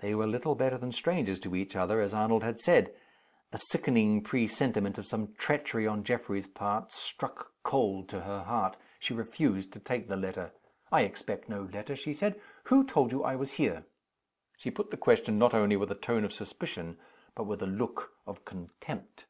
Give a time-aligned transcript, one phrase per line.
[0.00, 2.94] They were little better than strangers to each other, as Arnold had said.
[3.54, 8.76] A sickening presentiment of some treachery on Geoffrey's part struck cold to her heart.
[9.00, 10.52] She refused to take the letter.
[10.92, 12.38] "I expect no letter," she said.
[12.64, 13.86] "Who told you I was here?"
[14.58, 16.98] She put the question, not only with a tone of suspicion,
[17.34, 19.24] but with a look of contempt.